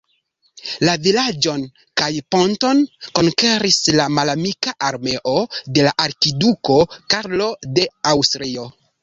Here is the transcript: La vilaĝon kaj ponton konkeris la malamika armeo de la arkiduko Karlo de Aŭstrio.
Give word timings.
La 0.87 0.93
vilaĝon 1.07 1.65
kaj 2.01 2.07
ponton 2.35 2.81
konkeris 3.19 3.77
la 3.99 4.07
malamika 4.21 4.75
armeo 4.89 5.35
de 5.77 5.87
la 5.91 5.93
arkiduko 6.09 6.81
Karlo 7.17 7.53
de 7.79 7.87
Aŭstrio. 8.15 8.69